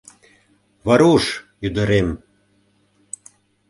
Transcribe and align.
«Варуш 0.87 1.25
ӱдырем! 1.65 2.07